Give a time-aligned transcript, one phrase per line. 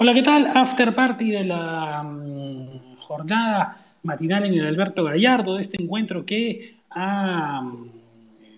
[0.00, 0.46] Hola, ¿qué tal?
[0.54, 6.76] After party de la mm, jornada matinal en el Alberto Gallardo, de este encuentro que
[6.90, 7.90] ha mm,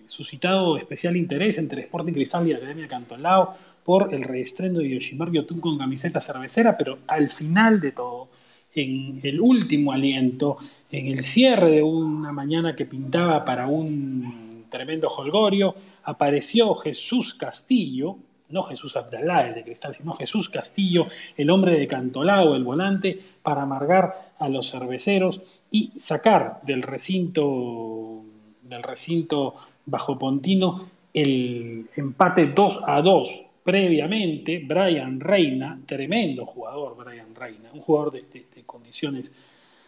[0.05, 5.59] suscitado especial interés entre Sporting Cristal y Academia Cantolao por el reestreno de Yoshimar Yotun
[5.59, 8.29] con camiseta cervecera, pero al final de todo,
[8.75, 10.57] en el último aliento,
[10.91, 15.73] en el cierre de una mañana que pintaba para un tremendo holgorio,
[16.03, 18.17] apareció Jesús Castillo,
[18.51, 21.07] no Jesús Abdalá, el de Cristal, sino Jesús Castillo,
[21.37, 28.23] el hombre de Cantolao, el volante, para amargar a los cerveceros y sacar del recinto,
[28.63, 33.41] del recinto bajo Pontino el empate 2 a 2.
[33.63, 39.33] Previamente, Brian Reina, tremendo jugador, Brian Reina, un jugador de, condiciones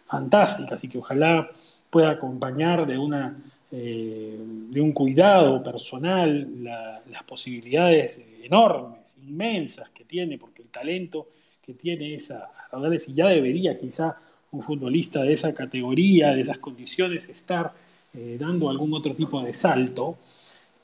[0.06, 1.50] fantásticas y que ojalá
[1.90, 3.36] pueda acompañar de una
[3.76, 11.28] de un cuidado personal, las posibilidades enormes, inmensas que tiene, porque el talento
[11.60, 14.16] que tiene esa raudales y ya debería quizá
[14.52, 17.72] un futbolista de esa categoría, de esas condiciones, estar
[18.14, 20.18] eh, dando algún otro tipo de salto.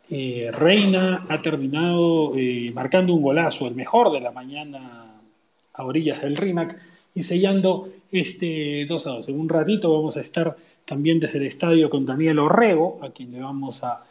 [0.09, 5.21] Eh, Reina ha terminado eh, marcando un golazo, el mejor de la mañana
[5.73, 6.77] a orillas del RIMAC,
[7.15, 9.29] y sellando este 2 a 2.
[9.29, 10.57] En un ratito vamos a estar
[10.91, 14.03] también desde el estadio con Daniel Orrego, a quien le vamos a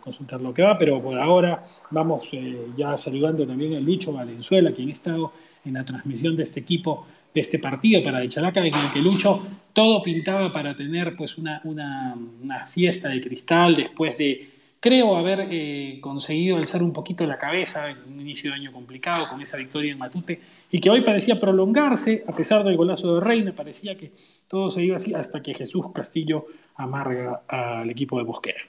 [0.00, 4.72] consultar lo que va, pero por ahora vamos eh, ya saludando también a Lucho Valenzuela,
[4.72, 5.32] quien ha estado
[5.64, 9.00] en la transmisión de este equipo, de este partido para de Chalaca, en el que
[9.00, 14.48] Lucho todo pintaba para tener pues una, una, fiesta de cristal después de,
[14.84, 19.26] creo, haber eh, conseguido alzar un poquito la cabeza en un inicio de año complicado
[19.30, 20.38] con esa victoria en Matute
[20.70, 24.12] y que hoy parecía prolongarse, a pesar del golazo de Reina, parecía que
[24.46, 28.60] todo se iba así hasta que Jesús Castillo amarga al equipo de Bosquera.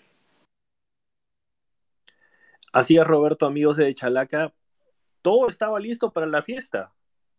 [2.72, 4.54] Así es, Roberto, amigos de Chalaca.
[5.22, 6.94] Todo estaba listo para la fiesta.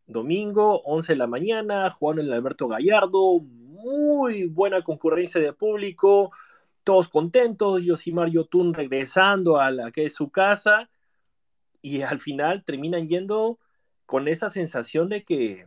[0.06, 3.41] Domingo, 11 de la mañana, en el Alberto Gallardo.
[3.41, 6.30] Muy buena concurrencia de público.
[6.86, 7.82] Todos contentos.
[7.82, 10.88] Yosimar Yotun regresando a la que es su casa.
[11.82, 13.58] Y al final terminan yendo
[14.06, 15.66] con esa sensación de que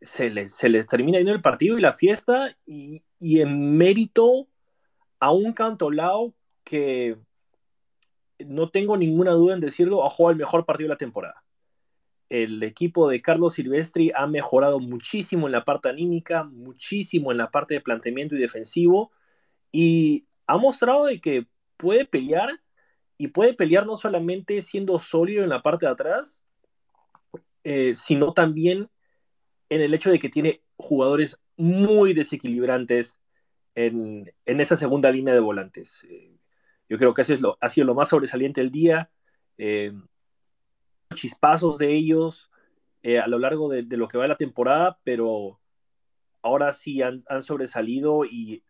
[0.00, 0.58] se les,
[0.88, 2.56] termina yendo el partido y la fiesta.
[2.66, 4.48] Y, y en mérito
[5.20, 7.16] a un cantolao que
[8.44, 11.44] no tengo ninguna duda en decirlo, ha jugado el mejor partido de la temporada.
[12.28, 17.52] El equipo de Carlos Silvestri ha mejorado muchísimo en la parte anímica, muchísimo en la
[17.52, 19.12] parte de planteamiento y defensivo,
[19.72, 21.46] y ha mostrado de que
[21.76, 22.50] puede pelear,
[23.18, 26.42] y puede pelear no solamente siendo sólido en la parte de atrás,
[27.64, 28.90] eh, sino también
[29.68, 33.18] en el hecho de que tiene jugadores muy desequilibrantes
[33.74, 36.04] en, esa segunda línea de volantes.
[36.08, 36.36] Eh,
[36.88, 39.10] yo creo que eso es lo, ha sido lo más sobresaliente del día.
[39.56, 39.92] Eh,
[41.14, 42.50] chispazos de ellos
[43.02, 45.60] eh, a lo largo de, lo que va la temporada, pero
[46.42, 48.62] ahora sí han, sobresalido y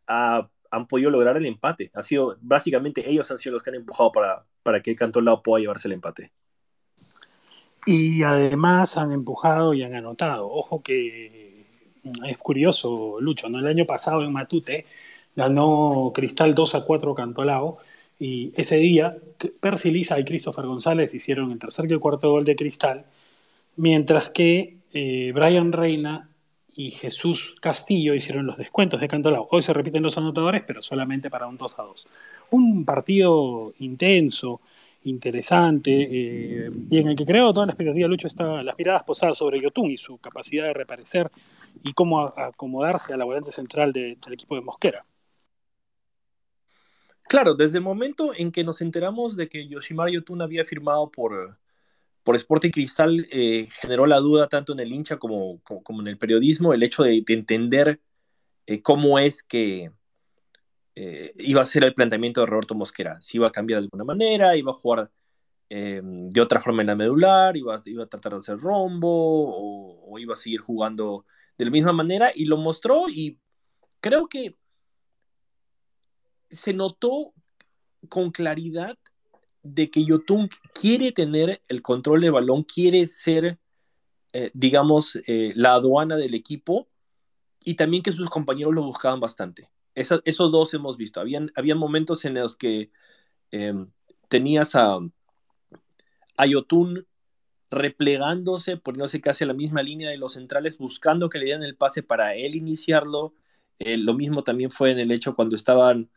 [0.73, 1.91] han podido lograr el empate.
[1.95, 5.61] Ha sido, básicamente ellos han sido los que han empujado para, para que Lado pueda
[5.61, 6.33] llevarse el empate.
[7.85, 10.49] Y además han empujado y han anotado.
[10.51, 11.67] Ojo que
[12.27, 13.59] es curioso, Lucho, ¿no?
[13.59, 14.87] El año pasado en Matute
[15.37, 17.79] ganó Cristal 2 a 4 Cantolao
[18.19, 19.17] y ese día,
[19.61, 23.05] Percy Lisa y Christopher González hicieron el tercer y el cuarto gol de Cristal,
[23.77, 26.31] mientras que eh, Brian Reina
[26.75, 29.49] y Jesús Castillo hicieron los descuentos de Cantolao.
[29.51, 32.09] Hoy se repiten los anotadores, pero solamente para un 2 a 2.
[32.51, 34.61] Un partido intenso,
[35.05, 39.37] interesante, eh, y en el que creo toda la expectativa, Lucho, está las miradas posadas
[39.37, 41.31] sobre Yotun y su capacidad de reaparecer
[41.83, 45.05] y cómo acomodarse a la volante central del equipo de Mosquera.
[47.29, 51.57] Claro, desde el momento en que nos enteramos de que Yoshimar Yotun había firmado por,
[52.23, 55.61] por Sporting Cristal, eh, generó la duda tanto en el hincha como,
[56.01, 58.01] en el periodismo, el hecho de, entender
[58.67, 59.93] eh, cómo es que
[60.95, 63.21] eh, iba a ser el planteamiento de Roberto Mosquera.
[63.21, 65.11] Si iba a cambiar de alguna manera, iba a jugar
[65.71, 70.19] de otra forma en la medular, iba, iba a tratar de hacer rombo o, o
[70.19, 71.25] iba a seguir jugando
[71.57, 73.39] de la misma manera y lo mostró y
[74.03, 74.55] creo que
[76.51, 77.33] se notó
[78.11, 78.99] con claridad
[79.63, 83.59] de que Yotun quiere tener el control de balón, quiere ser,
[84.33, 86.89] eh, digamos, eh, la aduana del equipo
[87.65, 89.71] y también que sus compañeros lo buscaban bastante.
[89.95, 91.21] esos dos hemos visto.
[91.21, 92.91] Habían, habían momentos en los que
[93.51, 93.91] em,
[94.29, 94.99] tenías a,
[96.37, 97.07] a Yotun
[97.71, 101.77] replegándose, poniéndose casi a la misma línea de los centrales, buscando que le dieran el
[101.77, 103.35] pase para él iniciarlo.
[103.79, 106.11] Eh, lo mismo también fue en el hecho cuando estaban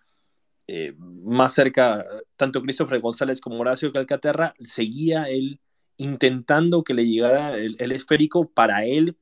[0.68, 5.60] eh, más cerca, tanto Christopher González como Horacio Calcaterra, seguía él
[5.98, 9.18] intentando que le llegara el, esférico para él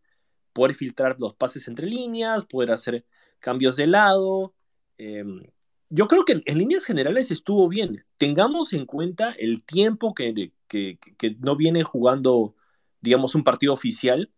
[0.53, 3.05] poder filtrar los pases entre líneas, poder hacer
[3.39, 4.53] cambios de lado.
[4.97, 5.43] Em,
[5.89, 8.05] yo creo que en, líneas generales estuvo bien.
[8.17, 10.97] Tengamos en cuenta el tiempo que, que,
[11.39, 12.55] no viene jugando,
[13.01, 14.31] digamos, un partido oficial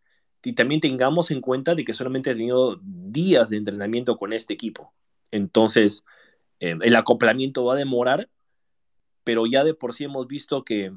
[0.43, 4.53] y también tengamos en cuenta de que solamente ha tenido días de entrenamiento con este
[4.53, 4.93] equipo.
[5.31, 6.03] Entonces,
[6.59, 8.29] em, el acoplamiento va a demorar,
[9.23, 10.93] pero ya de por sí hemos visto que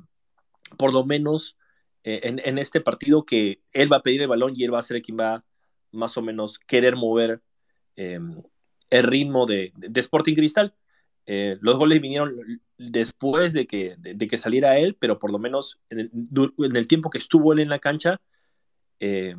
[0.76, 1.56] por lo menos
[2.04, 4.82] eh, en, este partido que él va a pedir el balón y él va a
[4.82, 5.44] ser quien va
[5.90, 7.42] más o menos querer mover
[7.96, 8.42] em,
[8.90, 10.74] el ritmo de, Sporting Cristal.
[11.26, 12.34] Eh, los goles vinieron
[12.78, 16.10] después de que, de, que saliera él, pero por lo menos en
[16.74, 18.20] el, tiempo que estuvo él en la cancha,
[19.00, 19.36] eh,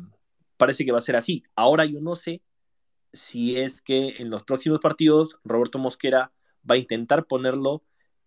[0.56, 1.42] parece que va a ser así.
[1.56, 2.42] Ahora yo no sé
[3.12, 6.32] si es que en los próximos partidos Roberto Mosquera
[6.68, 7.82] va a intentar ponerlo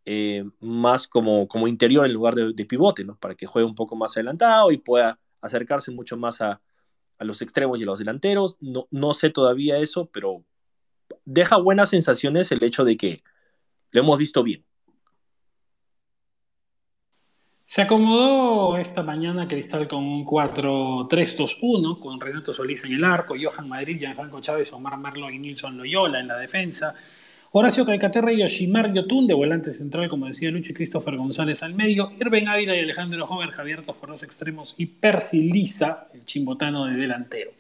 [0.06, 3.18] eh, más como, como interior en lugar de, pivote, ¿no?
[3.18, 6.62] Para que juegue un poco más adelantado y pueda acercarse mucho más a,
[7.20, 8.58] los extremos y a los delanteros.
[8.60, 10.44] No, no sé todavía eso, pero
[11.26, 13.20] deja buenas sensaciones el hecho de que
[13.92, 14.66] lo hemos visto bien.
[17.74, 23.68] Se acomodó esta mañana Cristal con un 4-3-2-1, con Renato Solís en el arco, Johan
[23.68, 26.94] Madrid, Gianfranco Chávez, Omar Merlo y Nilson Loyola en la defensa.
[27.50, 31.74] Horacio Calcaterra y Yoshimar Yotun de volante central, como decía Lucho, y Christopher González al
[31.74, 36.86] medio, Irving Ávila y Alejandro Hover, Javier por los extremos y Percy Lisa, el chimbotano
[36.86, 37.54] de delantero.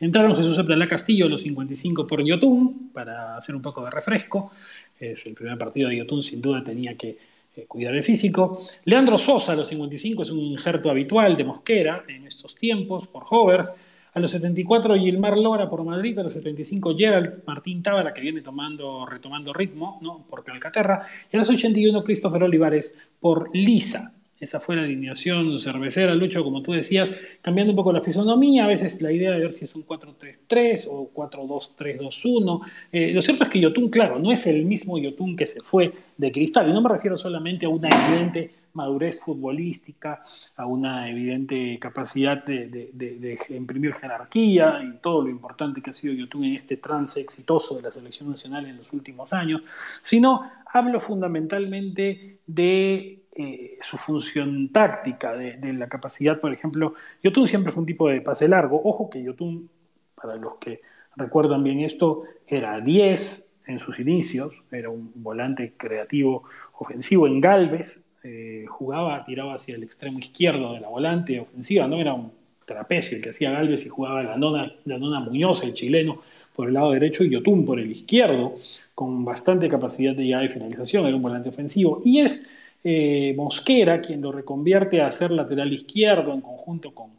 [0.00, 4.50] Entraron Jesús Abdalá Castillo los 55 por Yotun, para hacer un poco de refresco.
[4.98, 7.18] Es el primer partido de Yotun, sin duda tenía que
[7.66, 8.60] cuidar el físico.
[8.84, 13.24] Leandro Sosa a los 55 es un injerto habitual de Mosquera en estos tiempos por
[13.28, 13.66] Hover.
[14.14, 16.18] A los 74, Gilmar Lora por Madrid.
[16.18, 20.26] A los 75, Gerald Martín Tábara, que viene tomando, retomando ritmo ¿no?
[20.28, 21.02] por Calcaterra.
[21.32, 24.17] Y a los 81, Christopher Olivares por Lisa.
[24.40, 28.68] Esa fue la alineación cervecera, Lucho, como tú decías, cambiando un poco la fisonomía, a
[28.68, 32.60] veces la idea de ver si es un 4-3-3 o 4-2-3-2-1.
[32.92, 35.92] Eh, lo cierto es que Yotun, claro, no es el mismo Yotun que se fue
[36.16, 40.22] de Cristal, y no me refiero solamente a una evidente madurez futbolística,
[40.56, 46.44] a una evidente capacidad de, imprimir jerarquía y todo lo importante que ha sido Yotun
[46.44, 49.62] en este trance exitoso de la selección nacional en los últimos años,
[50.00, 57.70] sino hablo fundamentalmente de eh, su función táctica, de, la capacidad, por ejemplo, Yotun siempre
[57.70, 58.82] fue un tipo de pase largo.
[58.82, 59.70] Ojo que Yotun,
[60.16, 60.80] para los que
[61.14, 66.42] recuerdan bien esto, era 10 en sus inicios, era un volante creativo
[66.78, 71.98] ofensivo en Galvez, eh, jugaba, tiraba hacia el extremo izquierdo de la volante ofensiva, no
[71.98, 72.32] era un
[72.64, 76.22] trapecio el que hacía Galvez y jugaba la nona, la nona Muñoz, el chileno,
[76.56, 78.56] por el lado derecho y Yotun por el izquierdo,
[78.96, 82.00] con bastante capacidad de llegada y finalización, era un volante ofensivo.
[82.04, 87.10] Y es eh, Mosquera, quien lo reconvierte a ser lateral izquierdo en conjunto con,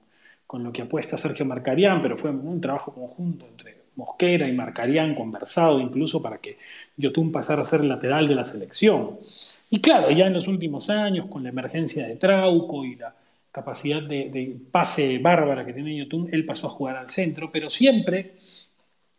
[0.47, 5.13] con lo que apuesta Sergio Marcarián, pero fue un trabajo conjunto entre Mosquera y Marcarián,
[5.13, 6.57] conversado incluso para que
[6.97, 9.19] Yotun pasara a ser lateral de la selección.
[9.69, 13.13] Y claro, ya en los últimos años, con la emergencia de Trauco y la
[13.51, 18.35] capacidad de, pase bárbara que tiene Yotun, él pasó a jugar al centro, pero siempre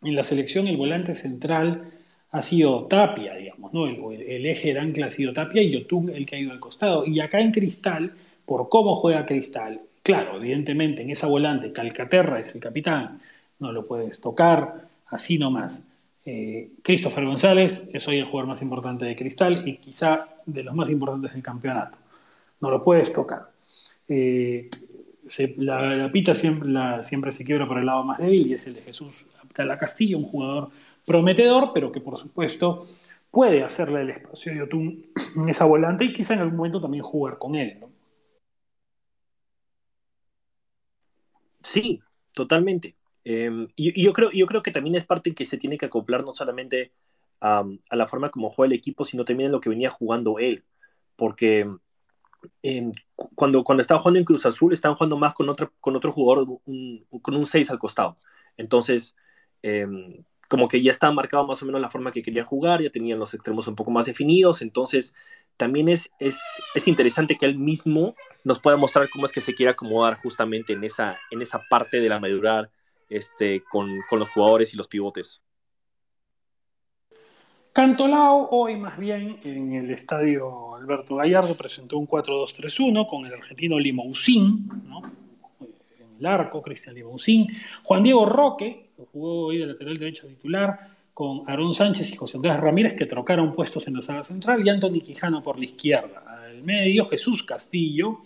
[0.03, 1.93] en la selección el volante central
[2.33, 3.87] ha sido Tapia, digamos, ¿no?
[3.87, 7.05] El, eje de ancla ha sido Tapia y Yotun el que ha ido al costado.
[7.05, 8.13] Y acá en Cristal,
[8.47, 13.21] por cómo juega Cristal, claro, evidentemente en esa volante Calcaterra es el capitán,
[13.59, 15.87] no lo puedes tocar así nomás.
[16.25, 20.75] Eh, Christopher González es hoy el jugador más importante de Cristal y quizá de los
[20.75, 21.99] más importantes del campeonato.
[22.61, 23.51] No lo puedes tocar.
[24.09, 24.71] Eh,
[25.57, 26.71] la, pita siempre,
[27.03, 30.19] siempre se quiebra por el lado más débil y es el de Jesús Abdala Castillo,
[30.19, 30.71] un jugador
[31.07, 32.87] prometedor, pero que por supuesto
[33.31, 37.05] puede hacerle el espacio de Yotun en esa volante y quizá en algún momento también
[37.05, 37.79] jugar con él.
[41.63, 42.01] Sí,
[42.33, 42.97] totalmente.
[43.25, 46.25] Em, y, yo, creo, yo creo que también es parte que se tiene que acoplar
[46.25, 46.93] no solamente
[47.41, 50.65] a, la forma como juega el equipo, sino también a lo que venía jugando él.
[51.17, 51.71] Porque
[52.63, 52.93] em,
[53.35, 56.47] cuando, cuando estaba jugando en Cruz Azul, estaban jugando más con, otro, con otro jugador,
[57.23, 58.17] con un 6 al costado.
[58.57, 59.17] Entonces,
[59.63, 62.91] em, como que ya estaba marcado más o menos la forma que quería jugar, ya
[62.91, 65.15] tenían los extremos un poco más definidos, entonces
[65.57, 66.43] también es, es,
[66.75, 70.73] es, interesante que él mismo nos pueda mostrar cómo es que se quiere acomodar justamente
[70.73, 72.69] en esa, en esa parte de la madurar
[73.09, 75.41] este, con, con los jugadores y los pivotes.
[77.73, 83.79] Cantolao hoy más bien en el estadio Alberto Gallardo presentó un 4-2-3-1 con el argentino
[83.79, 85.03] Limousin, ¿no?
[85.61, 87.47] en el arco, Cristian Limousin,
[87.85, 90.79] Juan Diego Roque, jugó hoy de lateral derecho titular,
[91.15, 94.71] con Aarón Sánchez y José Andrés Ramírez, que trocaron puestos en la saga central, y
[94.71, 96.25] Anthony Quijano por la izquierda.
[96.27, 98.21] Al medio, Jesús Castillo,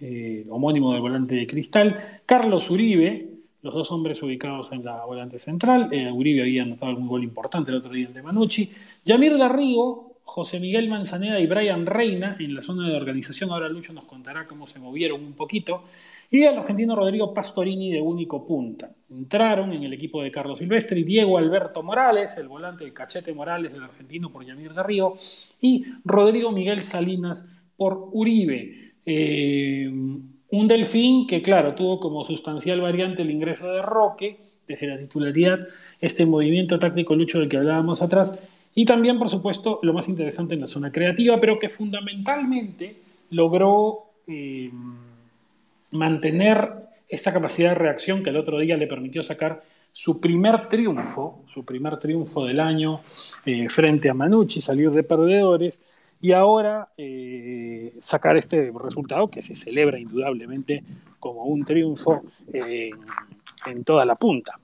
[0.00, 3.28] eh, homónimo del volante de Cristal, Carlos Uribe,
[3.62, 7.72] los dos hombres ubicados en la volante central, eh, Uribe había anotado un gol importante
[7.72, 8.70] el otro día de Manucci,
[9.04, 13.92] Yamir Darrigo, José Miguel Manzaneda y Brian Reina en la zona de organización, ahora Lucho
[13.92, 15.82] nos contará cómo se movieron un poquito,
[16.30, 18.90] y el argentino Rodrigo Pastorini de único punta.
[19.10, 23.72] Entraron en el equipo de Carlos Silvestre Diego Alberto Morales, el volante de Cachete Morales
[23.72, 25.16] del argentino por Yamir Garrigo,
[25.60, 28.92] y Rodrigo Miguel Salinas por Uribe.
[29.06, 29.90] Eh,
[30.50, 35.60] un delfín que, claro, tuvo como sustancial variante el ingreso de Roque desde la titularidad,
[35.98, 40.54] este movimiento táctico lucho del que hablábamos atrás, y también, por supuesto, lo más interesante
[40.54, 42.96] en la zona creativa, pero que fundamentalmente
[43.30, 44.04] logró...
[44.26, 44.70] Eh,
[45.90, 51.44] mantener esta capacidad de reacción que el otro día le permitió sacar su primer triunfo,
[51.52, 53.00] su primer triunfo del año
[53.46, 55.80] eh, frente a Manucci, salir de perdedores
[56.20, 60.84] y ahora eh, sacar este resultado que se celebra indudablemente
[61.18, 64.60] como un triunfo en toda la punta.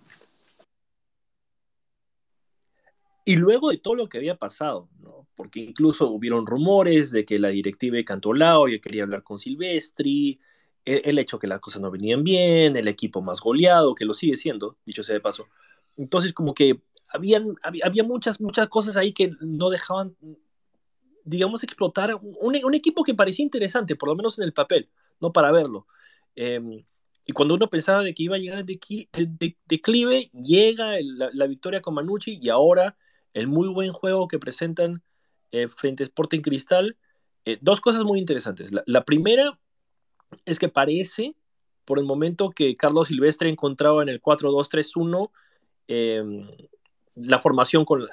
[3.24, 4.88] Y luego de todo lo que había pasado,
[5.34, 10.38] porque incluso hubieron rumores de que la directiva de Cantolao ya quería hablar con Silvestri,
[10.84, 14.36] el, hecho que las cosas no venían bien, el equipo más goleado, que lo sigue
[14.36, 15.46] siendo, dicho sea de paso.
[15.96, 20.16] Entonces, como que habían, había, muchas, muchas cosas ahí que no dejaban,
[21.24, 25.52] digamos, explotar un, equipo que parecía interesante, por lo menos en el papel, no para
[25.52, 25.86] verlo.
[26.36, 26.84] Em,
[27.26, 31.94] y cuando uno pensaba de que iba a llegar el declive, llega la, victoria con
[31.94, 32.98] Manucci y ahora
[33.32, 35.02] el muy buen juego que presentan
[35.50, 36.98] eh, frente a Sporting Cristal.
[37.46, 38.70] Eh, dos cosas muy interesantes.
[38.84, 39.58] la, primera
[40.44, 41.36] es que parece,
[41.84, 45.30] por el momento, que Carlos Silvestre encontraba en el 4-2-3-1
[45.88, 46.48] em,
[47.14, 48.06] la formación con,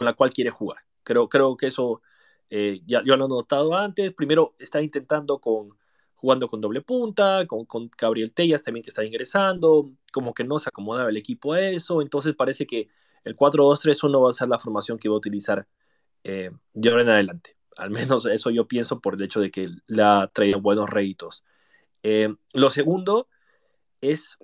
[0.00, 0.78] la cual quiere jugar.
[1.02, 2.02] Creo, creo que eso
[2.50, 4.12] eh, ya, lo he notado antes.
[4.12, 5.40] Primero está intentando
[6.14, 10.58] jugando con doble punta, con, con, Gabriel Tellas también que está ingresando, como que no
[10.58, 12.88] se acomodaba el equipo a eso, entonces parece que
[13.24, 15.66] el 4-2-3-1 va a ser la formación que va a utilizar
[16.24, 17.56] eh, de ahora en adelante.
[17.80, 21.44] Al menos eso yo pienso por el hecho de que la ha traído buenos réditos.
[22.02, 23.28] Eh, lo segundo
[24.00, 24.38] es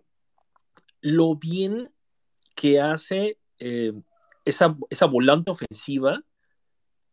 [1.00, 1.92] lo bien
[2.54, 3.92] que hace eh,
[4.44, 4.76] esa,
[5.06, 6.22] volante ofensiva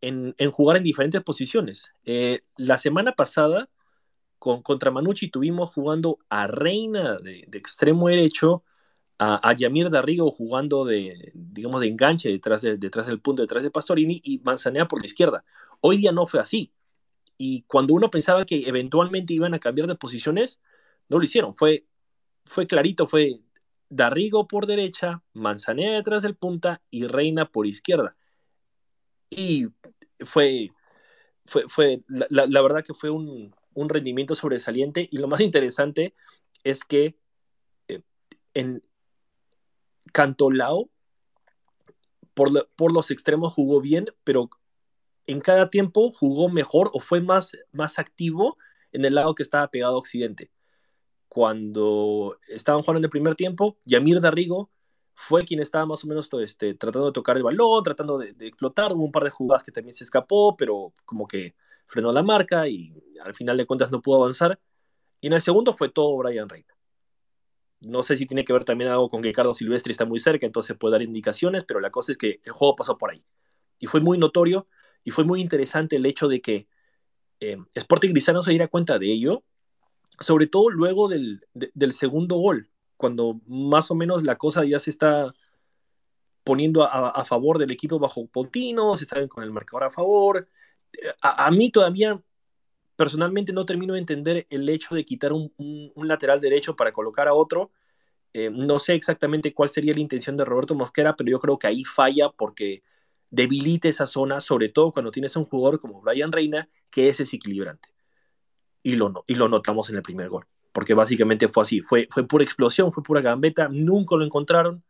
[0.00, 1.92] en, jugar en diferentes posiciones.
[2.04, 3.68] Eh, la semana pasada,
[4.38, 8.64] con, contra Manucci, tuvimos jugando a Reina de, extremo derecho,
[9.18, 14.20] a, Yamir Darrigo jugando de, digamos, de enganche detrás, detrás del punto, detrás de Pastorini,
[14.22, 15.44] y Manzanea por la izquierda.
[15.86, 16.72] Hoy día no fue así.
[17.36, 20.58] Y cuando uno pensaba que eventualmente iban a cambiar de posiciones,
[21.10, 21.52] no lo hicieron.
[21.52, 21.84] Fue,
[22.46, 23.42] fue clarito, fue
[23.90, 28.16] Darrigo por derecha, Manzanea detrás del punta y Reina por izquierda.
[29.28, 29.66] Y
[30.20, 30.70] fue,
[31.44, 35.06] fue, fue la, verdad que fue un, rendimiento sobresaliente.
[35.10, 36.14] Y lo más interesante
[36.62, 37.14] es que
[37.88, 38.00] eh,
[38.54, 38.80] en
[40.14, 40.88] Cantolao,
[42.32, 44.48] por, por los extremos jugó bien, pero
[45.26, 48.56] en cada tiempo jugó mejor o fue más, más activo
[48.92, 50.50] en el lado que estaba pegado a Occidente.
[51.28, 54.70] Cuando estaban jugando en el primer tiempo, Yamir Darrigo
[55.14, 58.92] fue quien estaba más o menos este, tratando de tocar el balón, tratando de, explotar.
[58.92, 61.54] Hubo un par de jugadas que también se escapó, pero como que
[61.86, 64.60] frenó la marca y al final de cuentas no pudo avanzar.
[65.20, 66.74] Y en el segundo fue todo Brian Reina.
[67.80, 70.46] No sé si tiene que ver también algo con que Carlos Silvestri está muy cerca,
[70.46, 73.24] entonces puede dar indicaciones, pero la cosa es que el juego pasó por ahí.
[73.78, 74.66] Y fue muy notorio
[75.04, 76.66] y fue muy interesante el hecho de que
[77.40, 79.44] eh, Sporting Cristal no se diera cuenta de ello,
[80.18, 81.40] sobre todo luego del,
[81.92, 85.34] segundo gol, cuando más o menos la cosa ya se está
[86.42, 90.48] poniendo a, favor del equipo bajo Pontino, se saben con el marcador a favor.
[91.22, 92.20] A, mí todavía
[92.96, 95.52] personalmente no termino de entender el hecho de quitar un,
[95.96, 97.72] lateral derecho para colocar a otro.
[98.34, 101.66] Eh, no sé exactamente cuál sería la intención de Roberto Mosquera, pero yo creo que
[101.66, 102.82] ahí falla porque
[103.34, 107.18] debilite esa zona, sobre todo cuando tienes a un jugador como Brian Reina, que es
[107.18, 107.88] desequilibrante.
[108.82, 112.26] Y lo, y lo notamos en el primer gol, porque básicamente fue así, fue, fue
[112.26, 114.84] pura explosión, fue pura gambeta, nunca lo encontraron,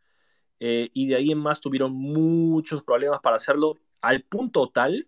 [0.59, 5.07] eh, y de ahí en más tuvieron muchos problemas para hacerlo, al punto tal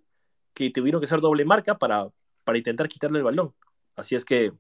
[0.54, 2.10] que tuvieron que hacer doble marca para,
[2.44, 3.54] para intentar quitarle el balón.
[3.96, 4.54] Así es que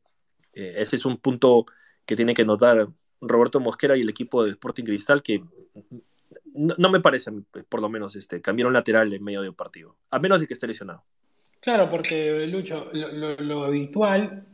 [0.54, 1.66] eh, ese es un punto
[2.06, 2.88] que tiene que notar
[3.22, 5.44] Roberto Mosquera y el equipo de Sporting Cristal, que
[6.58, 7.32] no, me parece,
[7.70, 10.48] por lo menos, este, cambiar un lateral en medio de un partido, a menos de
[10.48, 11.04] que esté lesionado.
[11.62, 14.46] Claro, porque Lucho, lo, habitual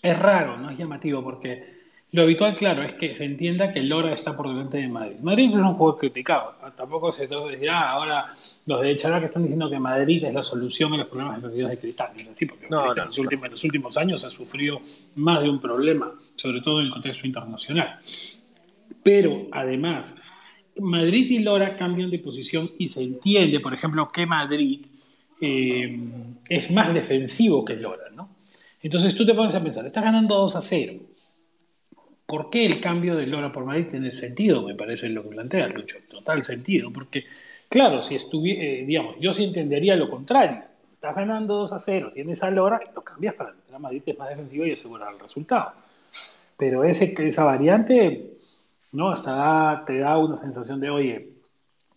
[0.00, 1.80] es raro, no es llamativo, porque
[2.12, 5.16] Lo habitual, claro, es que se entienda que Lora está por delante de Madrid.
[5.22, 6.56] Madrid es un juego criticado.
[6.76, 8.34] Tampoco se trata de decir, ah, ahora
[8.66, 11.78] los de que están diciendo que Madrid es la solución a los problemas defensivos de
[11.78, 12.10] Cristal.
[12.18, 14.82] es así, porque en, los últimos, en los últimos años ha sufrido
[15.14, 17.98] más de un problema, sobre todo en el contexto internacional.
[19.02, 20.31] Pero además,
[20.80, 24.86] Madrid y Lora cambian de posición y se entiende, por ejemplo, que Madrid
[25.40, 25.98] eh,
[26.48, 28.30] es más defensivo que Lora, ¿no?
[28.80, 30.92] Entonces tú te pones a pensar, estás ganando 2 a 0
[32.32, 34.62] ¿Por qué el cambio de Lora por Madrid tiene sentido?
[34.62, 35.98] Me parece lo que plantea Lucho.
[36.08, 36.90] Total sentido.
[36.90, 37.26] Porque,
[37.68, 40.62] claro, si estuviera, eh, digamos, yo sí entendería lo contrario.
[40.94, 44.12] Estás ganando 2 a 0, tienes a Lora, lo cambias para meter a Madrid, que
[44.12, 45.72] es más defensivo y asegurar el resultado.
[46.56, 48.38] Pero esa variante,
[48.92, 49.10] ¿no?
[49.10, 51.28] Hasta te da una sensación de, oye,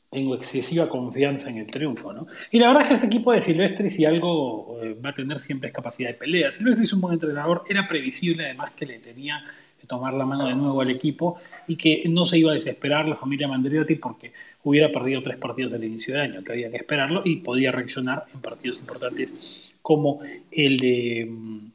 [0.09, 2.27] tengo excesiva confianza en el triunfo, ¿no?
[2.51, 5.39] Y la verdad es que este equipo de Silvestri, si algo eh, va a tener
[5.39, 6.51] siempre es capacidad de pelea.
[6.51, 9.43] Silvestri es un buen entrenador, era previsible además que le tenía
[9.85, 11.37] tomar la mano de nuevo al equipo
[11.67, 14.31] y que no se iba a desesperar la familia Mandriotti porque
[14.63, 18.25] hubiera perdido tres partidos del inicio de año, que había que esperarlo y podía reaccionar
[18.33, 20.19] en partidos importantes como
[20.51, 21.71] el de mm,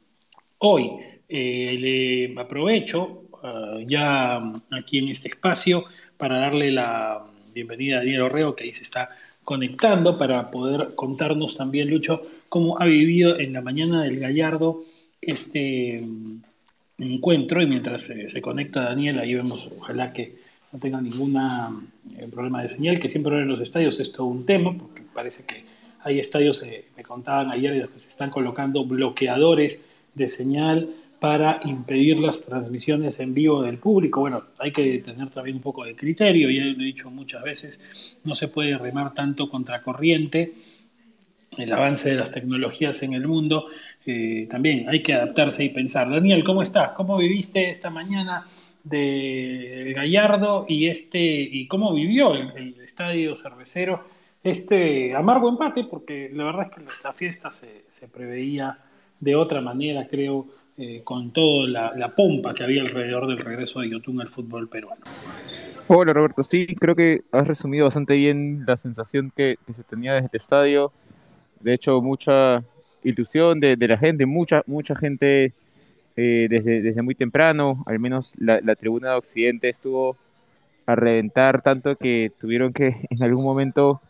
[0.59, 0.91] hoy.
[1.33, 5.85] Eh, le aprovecho ah, ya aquí en este espacio
[6.17, 9.09] para darle la bienvenida a Daniel Orreo, que ahí se está
[9.43, 14.83] conectando para poder contarnos también, Lucho, cómo ha vivido en la mañana del Gallardo
[15.19, 16.03] este
[16.97, 17.61] encuentro.
[17.61, 20.35] Y mientras se, conecta Daniel, ahí vemos, ojalá que
[20.71, 21.35] no tenga ningún
[22.17, 23.99] eh, problema de señal, que siempre en los estadios.
[23.99, 25.63] Es todo un tema, porque parece que
[26.03, 30.89] hay estadios, eh, me contaban ayer, que se están colocando bloqueadores de señal
[31.21, 34.21] para impedir las transmisiones en vivo del público.
[34.21, 38.17] Bueno, hay que tener también un poco de criterio, ya lo he dicho muchas veces,
[38.23, 40.51] no se puede remar tanto contra corriente
[41.59, 43.67] el avance de las tecnologías en el mundo,
[44.03, 46.09] eh, también hay que adaptarse y pensar.
[46.09, 46.93] Daniel, ¿cómo estás?
[46.93, 48.47] ¿Cómo viviste esta mañana
[48.83, 54.05] de Gallardo y este y cómo vivió el, estadio cervecero
[54.43, 55.83] este amargo empate?
[55.83, 58.79] Porque la verdad es que la fiesta se, preveía
[59.21, 60.47] de otra manera, creo,
[60.77, 65.01] eh, con toda la, pompa que había alrededor del regreso de Yotun al fútbol peruano.
[65.87, 70.27] Hola Roberto, sí, creo que has resumido bastante bien la sensación que, se tenía desde
[70.27, 70.91] el estadio
[71.63, 72.63] de hecho, mucha
[73.03, 75.53] ilusión de, la gente, mucha, mucha gente
[76.15, 80.17] eh, desde, desde muy temprano, al menos la, tribuna de Occidente estuvo
[80.85, 84.01] a reventar tanto que tuvieron que en algún momento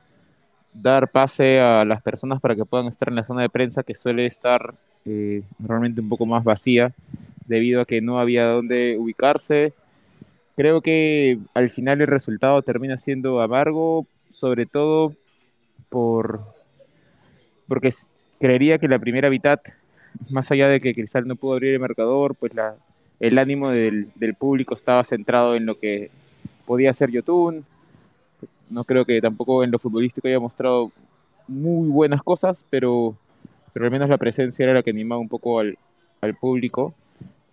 [0.73, 3.93] dar pase a las personas para que puedan estar en la zona de prensa que
[3.93, 4.73] suele estar
[5.05, 6.93] eh, realmente un poco más vacía
[7.47, 9.73] debido a que no había dónde ubicarse.
[10.55, 15.13] Creo que al final el resultado termina siendo amargo, sobre todo
[15.89, 16.41] por,
[17.67, 17.93] porque
[18.39, 19.59] creería que la primera mitad,
[20.29, 22.75] más allá de que Cristal no pudo abrir el marcador, pues la,
[23.19, 26.09] el ánimo del, del, público estaba centrado en lo que
[26.65, 27.65] podía hacer Yotun.
[28.69, 30.91] No creo que tampoco en lo futbolístico haya mostrado
[31.47, 33.15] muy buenas cosas, pero,
[33.73, 35.77] pero al menos la presencia era la que animaba un poco al,
[36.21, 36.93] al público.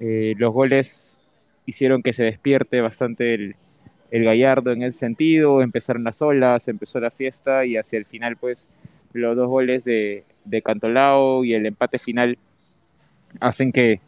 [0.01, 1.19] Eh, los goles
[1.67, 3.57] hicieron que se despierte bastante el,
[4.11, 8.37] el Gallardo en ese sentido, empezaron las olas, empezó la fiesta y hacia el final
[8.37, 8.69] pues
[9.13, 12.39] los dos goles de, de Cantolao y el empate final
[13.41, 14.01] hacen que,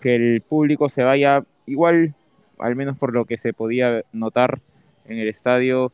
[0.00, 2.14] que el público se vaya igual,
[2.58, 4.60] al menos por lo que se podía notar
[5.06, 5.92] en el estadio,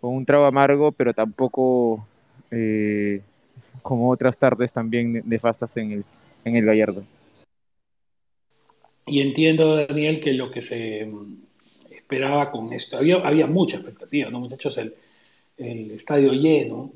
[0.00, 2.06] con un trago amargo, pero tampoco
[2.50, 3.22] eh,
[3.82, 6.04] como otras tardes también nefastas en el,
[6.44, 7.04] en el Gallardo.
[9.06, 11.08] Y entiendo, Daniel, que lo que se
[11.90, 14.76] esperaba con esto, había, había mucha expectativa, ¿no, muchachos?
[14.78, 14.94] El,
[15.56, 16.92] el estadio lleno,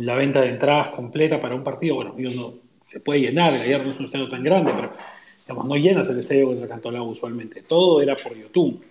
[0.00, 2.54] la venta de entradas completa para un partido, bueno, no,
[2.90, 4.92] se puede llenar, el ayer no es un estadio tan grande, pero
[5.46, 8.84] digamos, no llenas el estadio se Cantolao usualmente, todo era por YouTube,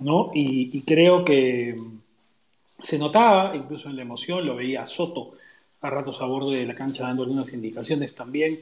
[0.00, 0.30] ¿no?
[0.34, 1.76] Y, creo que
[2.78, 5.32] se notaba, incluso en la emoción, lo veía Soto
[5.80, 8.60] a ratos a borde de la cancha dándole unas indicaciones también.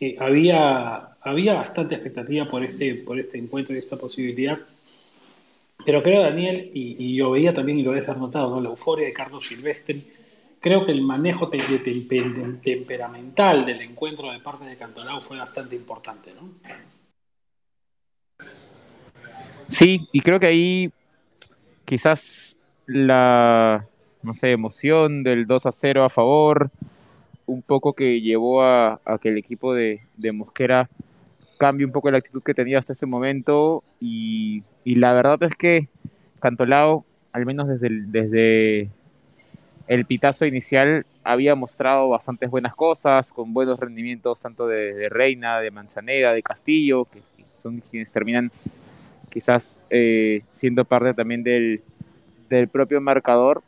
[0.00, 4.58] Eh, había, había bastante expectativa por este, por este encuentro y esta posibilidad.
[5.84, 8.60] Pero creo, Daniel, y, yo veía también, y lo habías notado, ¿no?
[8.60, 10.06] la euforia de Carlos Silvestri,
[10.60, 16.50] creo que el manejo temperamental del encuentro de parte de Cantonao fue bastante importante, ¿no?
[19.68, 20.92] Sí, y creo que ahí
[21.84, 23.86] quizás la,
[24.28, 26.70] no sé, emoción del 2 a 0 a favor,
[27.46, 30.88] un poco que llevó a, que el equipo de, de Mosquera
[31.58, 35.88] cambie un poco la actitud que tenía hasta ese momento y la verdad es que
[36.40, 38.90] Cantolao, al menos desde el, desde
[39.86, 45.70] el pitazo inicial, había mostrado bastantes buenas cosas, con buenos rendimientos tanto de, Reina, de
[45.70, 47.22] Manzaneda, de Castillo, que
[47.58, 48.52] son quienes terminan
[49.30, 51.82] quizás eh, siendo parte también del,
[52.48, 53.62] del propio marcador,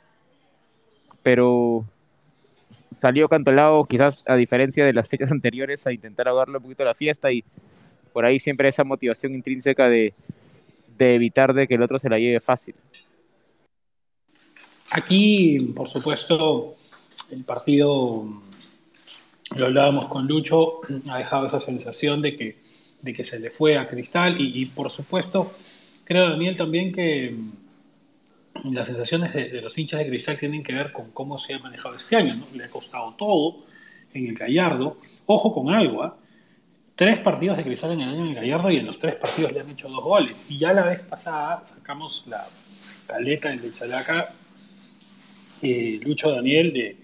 [1.22, 1.84] pero
[2.94, 6.94] salió Cantolao quizás a diferencia de las fechas anteriores a intentar ahogarle un poquito la
[6.94, 7.44] fiesta y
[8.12, 10.14] por ahí siempre esa motivación intrínseca de,
[10.98, 12.74] de evitar de que el otro se la lleve fácil.
[14.92, 16.74] Aquí, por supuesto,
[17.30, 18.26] el partido,
[19.56, 22.56] lo hablábamos con Lucho, ha dejado esa sensación de que,
[23.00, 25.52] de que se le fue a Cristal y, por supuesto,
[26.04, 27.34] creo, Daniel, también que
[28.64, 31.94] las sensaciones de, los hinchas de Cristal tienen que ver con cómo se ha manejado
[31.94, 32.34] este año.
[32.34, 32.46] ¿no?
[32.54, 33.64] Le ha costado todo
[34.12, 34.98] en el Gallardo.
[35.26, 36.16] Ojo con algo, ¿ah?
[36.94, 39.52] tres partidos de Cristal en el año en el Gallardo y en los tres partidos
[39.52, 40.46] le han hecho dos goles.
[40.48, 42.46] Y ya la vez pasada sacamos la
[43.06, 44.34] caleta de Chalaca
[45.62, 46.96] eh, Lucho Daniel de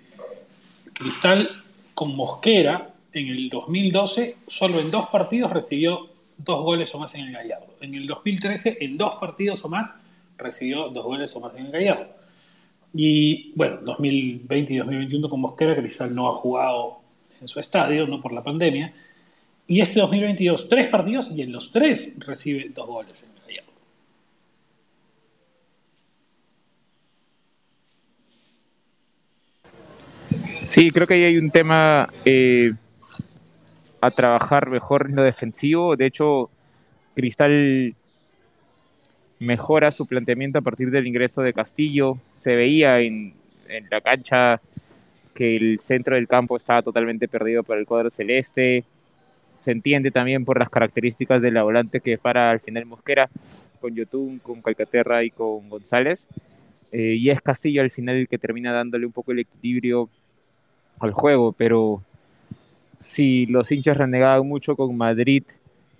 [0.93, 1.49] Cristal
[1.95, 7.23] con Mosquera en el 2012, solo en dos partidos recibió dos goles o más en
[7.23, 7.77] el Gallardo.
[7.81, 10.03] En el 2013, en dos partidos o más,
[10.39, 12.09] recibió dos goles o más en el Gallardo.
[12.95, 17.01] Y bueno, 2020 y 2021 con Mosquera, Cristal no ha jugado
[17.41, 18.93] en su estadio, no por la pandemia.
[19.67, 23.73] Y este 2022, tres partidos y en los tres recibe dos goles en el Gallardo.
[30.65, 32.73] Sí, creo que ahí hay un tema eh,
[34.01, 35.97] a trabajar mejor en lo defensivo.
[35.97, 36.51] De hecho,
[37.15, 37.95] Cristal
[39.39, 42.19] mejora su planteamiento a partir del ingreso de Castillo.
[42.35, 43.35] Se veía en,
[43.91, 44.61] la cancha
[45.35, 48.85] que el centro del campo estaba totalmente perdido por el cuadro celeste.
[49.59, 53.29] Se entiende también por las características de la volante que para al final Mosquera,
[53.81, 56.29] con Yotun, con Calcaterra y con González.
[56.93, 60.09] Eh, y es Castillo al final el que termina dándole un poco el equilibrio
[61.01, 62.03] al juego, pero
[62.99, 65.43] si los hinchas renegaban mucho con Madrid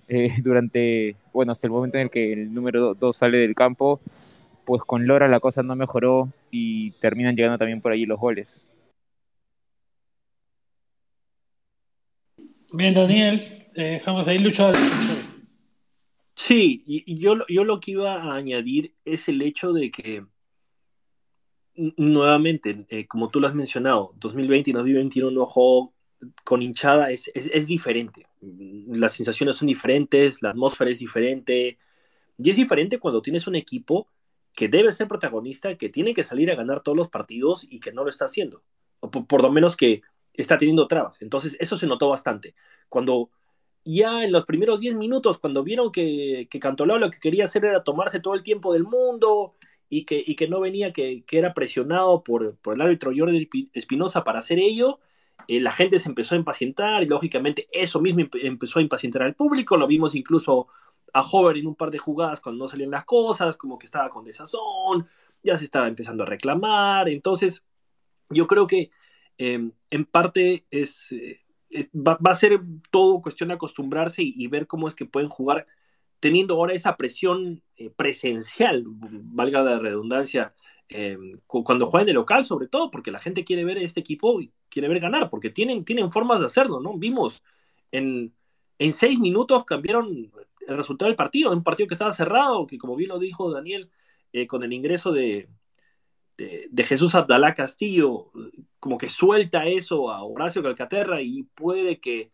[0.07, 4.01] eh, durante, bueno, hasta el momento en el que el número 2 sale del campo,
[4.65, 8.73] pues con Lora la cosa no mejoró y terminan llegando también por allí los goles.
[12.73, 14.75] Bien, Daniel, eh, dejamos ahí luchar.
[16.35, 20.25] Sí, y, yo, yo lo que iba a añadir es el hecho de que
[21.75, 25.93] nuevamente, eh, como tú lo has mencionado, 2020 y 2021 no jugó
[26.43, 28.25] con hinchada, es, es, diferente.
[28.41, 31.77] Las sensaciones son diferentes, la atmósfera es diferente.
[32.37, 34.07] Y es diferente cuando tienes un equipo
[34.53, 37.91] que debe ser protagonista, que tiene que salir a ganar todos los partidos y que
[37.91, 38.63] no lo está haciendo.
[38.99, 40.01] O por, lo menos que
[40.33, 41.21] está teniendo trabas.
[41.21, 42.55] Entonces, eso se notó bastante.
[42.89, 43.29] Cuando
[43.85, 47.65] ya en los primeros 10 minutos, cuando vieron que, que Cantolao lo que quería hacer
[47.65, 49.55] era tomarse todo el tiempo del mundo
[49.89, 53.49] y que, y que no venía, que, que era presionado por, por, el árbitro Jordi
[53.73, 54.99] Espinosa para hacer ello,
[55.47, 59.35] eh, la gente se empezó a impacientar y lógicamente eso mismo empezó a impacientar al
[59.35, 60.67] público, lo vimos incluso
[61.13, 64.09] a Hover en un par de jugadas cuando no salían las cosas, como que estaba
[64.09, 65.07] con desazón,
[65.43, 67.63] ya se estaba empezando a reclamar, entonces
[68.29, 68.91] yo creo que
[69.37, 71.37] em, en parte es, eh,
[71.95, 72.59] va, a ser
[72.91, 75.67] todo cuestión de acostumbrarse y, ver cómo es que pueden jugar
[76.19, 80.53] teniendo ahora esa presión eh, presencial, valga la redundancia,
[80.89, 84.87] eh, cuando juegan de local, sobre todo, porque la gente quiere ver este equipo quiere
[84.87, 86.97] ver ganar, porque tienen, tienen formas de hacerlo, ¿no?
[86.97, 87.43] Vimos
[87.91, 88.33] en,
[88.79, 90.31] en seis minutos cambiaron
[90.67, 93.89] el resultado del partido, un partido que estaba cerrado, que como bien lo dijo Daniel,
[94.33, 95.49] eh, con el ingreso de,
[96.37, 98.31] de, Jesús Abdalá Castillo,
[98.79, 102.31] como que suelta eso a Horacio Calcaterra y puede que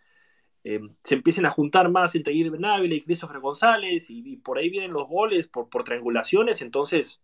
[0.63, 4.69] eh, se empiecen a juntar más entre Irving Ávila y Christopher González y, por ahí
[4.69, 7.22] vienen los goles por, por, triangulaciones, entonces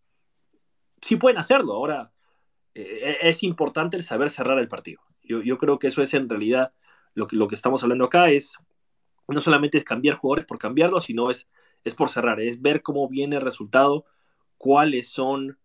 [1.01, 1.73] sí pueden hacerlo.
[1.73, 2.13] Ahora
[2.75, 5.01] eh, es importante el saber cerrar el partido.
[5.23, 6.73] Yo, yo, creo que eso es en realidad
[7.13, 8.57] lo que, lo que estamos hablando acá, es
[9.27, 11.47] no solamente es cambiar jugadores por cambiarlos, sino es,
[11.83, 14.05] es por cerrar, es ver cómo viene el resultado,
[14.57, 15.59] cuáles son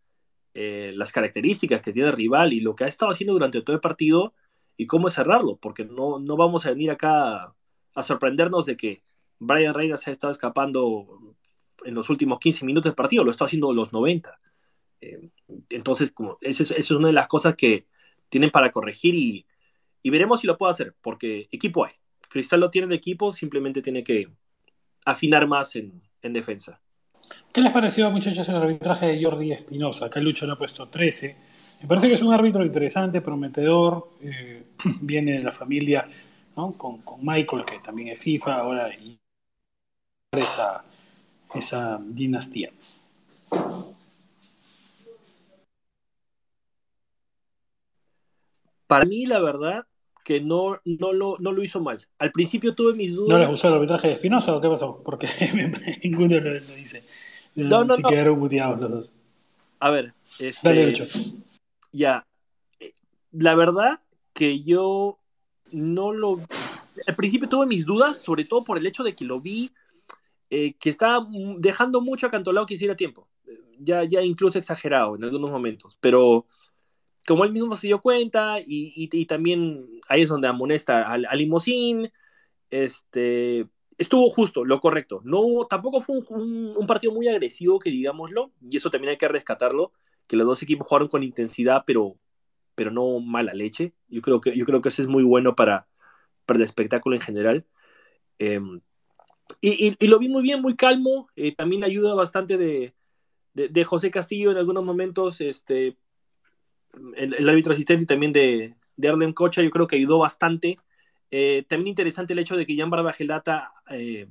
[0.54, 3.74] eh, las características que tiene el rival y lo que ha estado haciendo durante todo
[3.74, 4.34] el partido
[4.76, 7.54] y cómo cerrarlo, porque no, no vamos a venir acá
[7.94, 9.02] a sorprendernos de que
[9.38, 11.06] Brian Reina se ha estado escapando
[11.84, 14.40] en los últimos 15 minutos del partido, lo está haciendo los 90.
[15.04, 15.30] Eh,
[15.70, 17.86] entonces, como, eso, es, una de las cosas que
[18.28, 19.46] tienen para corregir y,
[20.02, 21.92] y, veremos si lo puede hacer, porque equipo hay.
[22.28, 24.28] Cristal lo tiene de equipo, simplemente tiene que
[25.04, 26.80] afinar más en, en defensa.
[27.52, 30.06] ¿Qué les pareció, muchachos, el arbitraje de Jordi Espinosa?
[30.06, 31.36] Acá Lucho le ha puesto 13.
[31.82, 34.64] Me parece que es un árbitro interesante, prometedor, eh,
[35.00, 36.08] viene de la familia.
[36.54, 39.18] Con, con, Michael, que también es FIFA ahora, y
[40.32, 40.84] esa,
[41.52, 42.70] esa dinastía.
[48.86, 49.86] Para mí, la verdad,
[50.24, 51.98] que no, no, lo, no lo hizo mal.
[52.18, 53.28] Al principio tuve mis dudas.
[53.28, 55.00] ¿No les gustó el arbitraje de Espinosa o qué pasó?
[55.04, 55.28] Porque
[56.02, 57.04] ninguno lo, dice.
[57.54, 59.12] No, no, Se quedaron muteados los dos.
[59.80, 60.94] A ver, este,
[61.92, 62.26] ya.
[62.80, 62.92] Eh,
[63.32, 64.00] la verdad
[64.32, 65.18] que yo
[65.70, 66.40] no lo.
[67.06, 69.70] Al principio tuve mis dudas, sobre todo por el hecho de que lo vi
[70.48, 71.26] eh, que estaba
[71.58, 73.28] dejando mucho a Cantolao que hiciera tiempo.
[73.78, 75.98] Ya, ya incluso exagerado en algunos momentos.
[76.00, 76.46] Pero
[77.26, 81.38] como él mismo se dio cuenta y, y, también ahí es donde amonesta al, al
[81.38, 82.12] Limosín,
[82.70, 83.66] este,
[83.98, 85.20] estuvo justo, lo correcto.
[85.24, 89.92] No tampoco fue un, partido muy agresivo, que digámoslo, y eso también hay que rescatarlo,
[90.26, 92.16] que los dos equipos jugaron con intensidad, pero,
[92.74, 93.94] pero no mala leche.
[94.08, 95.88] Yo creo que, yo creo que eso es muy bueno para,
[96.46, 97.66] para el espectáculo en general.
[98.38, 98.80] Em,
[99.60, 101.28] y, y, lo vi muy bien, muy calmo.
[101.37, 102.94] Eh, también ayuda bastante de,
[103.54, 105.40] de, de, José Castillo en algunos momentos.
[105.40, 105.96] Este,
[107.16, 110.76] el, árbitro asistente y también de, de Arlen Cocha, yo creo que ayudó bastante.
[111.30, 114.28] Eh, también interesante el hecho de que Jan Barbagelata eh,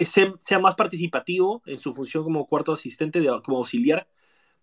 [0.00, 4.08] sea, más participativo en su función como cuarto asistente, de, como auxiliar.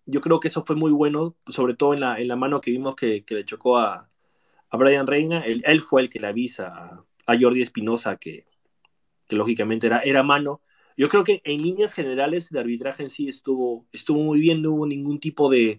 [0.06, 2.70] Yo creo que eso fue muy bueno, sobre todo en la, en la mano que
[2.70, 4.10] vimos que, que le chocó a,
[4.70, 5.40] a Brian Reina.
[5.40, 8.46] Él, él, fue el que le avisa a, a Jordi Espinosa que,
[9.28, 10.62] que lógicamente era, era mano.
[10.96, 14.72] Yo creo que en líneas generales el arbitraje en sí estuvo, estuvo muy bien, no
[14.72, 15.78] hubo ningún tipo de,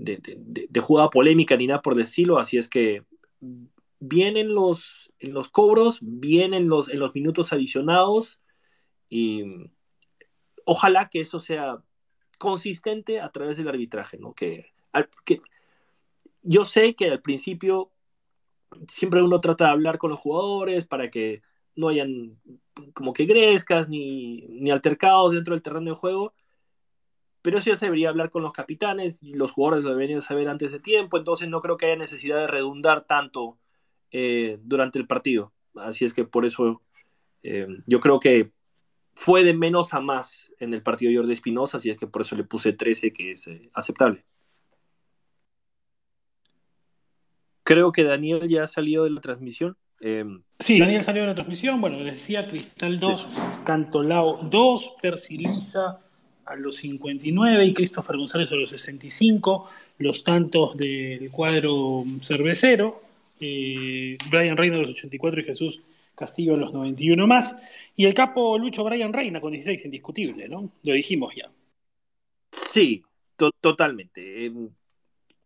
[0.00, 3.04] de, jugada polémica ni nada por decirlo, así es que
[3.98, 8.40] vienen los, en los cobros, vienen los, en los minutos adicionados
[9.08, 9.44] y
[10.64, 11.82] ojalá que eso sea
[12.38, 14.32] consistente a través del arbitraje, ¿no?
[14.32, 14.72] Que,
[15.24, 15.42] que
[16.42, 17.92] yo sé que al principio
[18.88, 21.42] siempre uno trata de hablar con los jugadores para que
[21.76, 22.40] no hayan
[22.94, 26.32] como que grescas ni, ni altercados dentro del terreno de juego,
[27.42, 30.48] pero eso ya se debería hablar con los capitanes, y los jugadores lo deberían saber
[30.48, 33.58] antes de tiempo, entonces no creo que haya necesidad de redundar tanto
[34.10, 35.52] eh, durante el partido.
[35.76, 36.82] Así es que por eso
[37.42, 38.52] eh, yo creo que
[39.14, 42.22] fue de menos a más en el partido de Jordi Espinosa, así es que por
[42.22, 44.24] eso le puse 13, que es eh, aceptable.
[47.62, 49.76] Creo que Daniel ya ha salido de la transmisión.
[50.58, 51.80] sí, Daniel salió de la transmisión.
[51.80, 53.28] Bueno, decía Cristal 2,
[53.64, 56.00] Cantolao 2, Persiliza
[56.50, 63.00] a los 59 y Christopher González a los 65, los tantos del cuadro cervecero,
[63.38, 65.80] eh, Brian Reina a los 84 y Jesús
[66.16, 67.56] Castillo a los 91 más,
[67.94, 70.70] y el capo Lucho Brian Reina con 16, indiscutible, ¿no?
[70.84, 71.50] Lo dijimos ya.
[72.50, 73.04] Sí,
[73.60, 74.46] totalmente.
[74.46, 74.70] Em,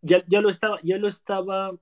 [0.01, 1.73] ya, ya, lo estaba, ya lo estaba,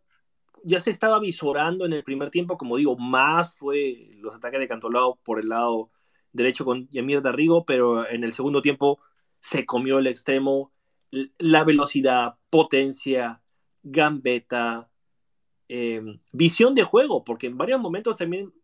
[0.65, 4.69] ya se estaba visorando en el primer tiempo, como digo, más fue los ataques de
[4.69, 5.91] Cantolao por el lado
[6.33, 8.99] derecho con Yamir Darrigo, pero en el segundo tiempo
[9.43, 10.73] se comió el extremo,
[11.11, 13.43] la velocidad, potencia,
[13.83, 14.89] gambeta,
[15.67, 18.55] em, visión de juego, porque en varios momentos también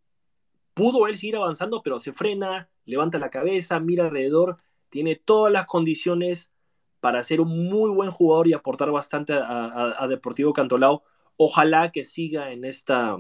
[0.74, 5.66] pudo él seguir avanzando, pero se frena, levanta la cabeza, mira alrededor, tiene todas las
[5.66, 6.52] condiciones
[7.00, 11.02] para ser un muy buen jugador y aportar bastante a, Deportivo Cantolao.
[11.36, 13.16] Ojalá que siga en esta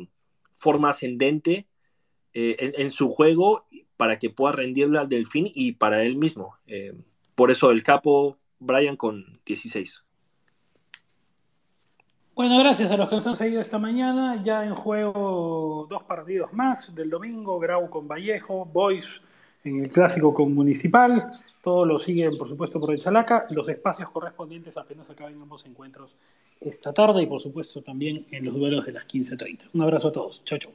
[0.52, 1.66] forma ascendente
[2.34, 3.66] eh, en, su juego
[3.96, 6.54] para que pueda rendirle al Delfín y para él mismo.
[6.66, 7.02] Em,
[7.38, 10.02] por eso el capo Brian con 16.
[12.34, 14.42] Bueno, gracias a los que nos han seguido esta mañana.
[14.42, 19.22] Ya en juego dos partidos más del domingo, Grau con Vallejo, Boys
[19.62, 21.22] en el clásico con Municipal.
[21.62, 23.44] Todos lo siguen, por supuesto, por el Chalaca.
[23.50, 26.16] Los espacios correspondientes apenas acaben ambos encuentros
[26.60, 29.70] esta tarde y, por supuesto, también en los duelos de las 15.30.
[29.74, 30.42] Un abrazo a todos.
[30.44, 30.72] Chau, chau.